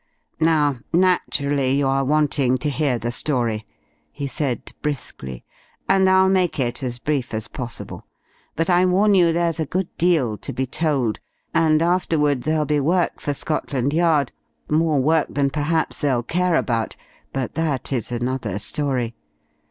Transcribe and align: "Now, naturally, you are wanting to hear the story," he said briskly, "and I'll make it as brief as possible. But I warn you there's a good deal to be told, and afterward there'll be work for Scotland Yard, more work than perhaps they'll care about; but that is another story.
"Now, 0.39 0.79
naturally, 0.91 1.73
you 1.75 1.87
are 1.87 2.03
wanting 2.03 2.57
to 2.57 2.71
hear 2.71 2.97
the 2.97 3.11
story," 3.11 3.67
he 4.11 4.25
said 4.25 4.73
briskly, 4.81 5.45
"and 5.87 6.09
I'll 6.09 6.27
make 6.27 6.59
it 6.59 6.81
as 6.81 6.97
brief 6.97 7.35
as 7.35 7.47
possible. 7.47 8.07
But 8.55 8.67
I 8.67 8.83
warn 8.87 9.13
you 9.13 9.31
there's 9.31 9.59
a 9.59 9.65
good 9.67 9.95
deal 9.99 10.39
to 10.39 10.51
be 10.51 10.65
told, 10.65 11.19
and 11.53 11.83
afterward 11.83 12.41
there'll 12.41 12.65
be 12.65 12.79
work 12.79 13.19
for 13.21 13.35
Scotland 13.35 13.93
Yard, 13.93 14.31
more 14.67 14.99
work 14.99 15.27
than 15.29 15.51
perhaps 15.51 16.01
they'll 16.01 16.23
care 16.23 16.55
about; 16.55 16.95
but 17.31 17.53
that 17.53 17.93
is 17.93 18.11
another 18.11 18.57
story. 18.57 19.13